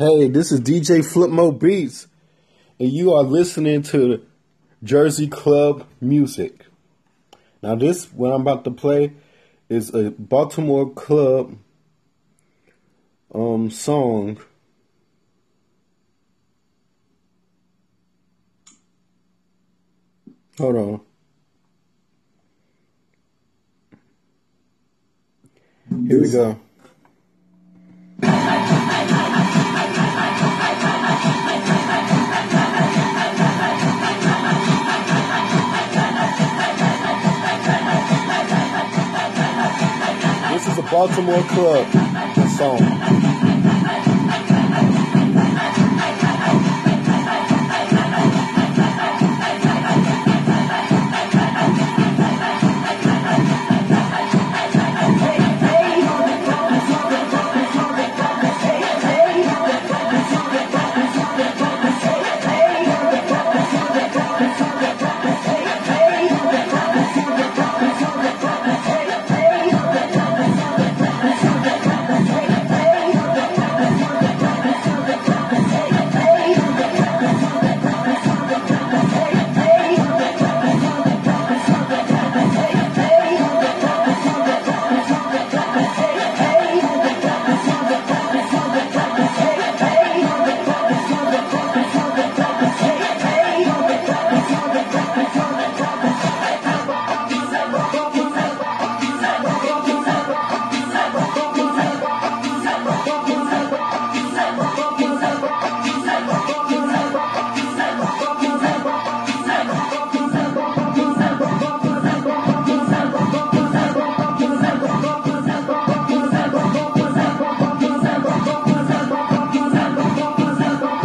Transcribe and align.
Hey, 0.00 0.28
this 0.28 0.50
is 0.50 0.62
DJ 0.62 1.00
Flipmo 1.00 1.58
Beats, 1.60 2.06
and 2.78 2.90
you 2.90 3.12
are 3.12 3.22
listening 3.22 3.82
to 3.82 4.24
Jersey 4.82 5.28
Club 5.28 5.86
music. 6.00 6.64
Now, 7.62 7.74
this 7.74 8.06
what 8.06 8.32
I'm 8.32 8.40
about 8.40 8.64
to 8.64 8.70
play 8.70 9.12
is 9.68 9.94
a 9.94 10.10
Baltimore 10.12 10.88
club 10.88 11.54
um 13.34 13.70
song. 13.70 14.38
Hold 20.56 20.76
on. 20.76 21.00
Here 26.08 26.22
we 26.22 26.30
go. 26.30 26.58
Baltimore 40.90 41.42
Club 41.42 41.86
song. 42.58 43.30